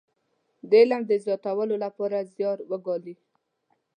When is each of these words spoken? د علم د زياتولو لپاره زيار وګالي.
د 0.69 0.71
علم 0.81 1.01
د 1.07 1.11
زياتولو 1.23 1.75
لپاره 1.85 2.27
زيار 2.33 2.57
وګالي. 2.69 3.15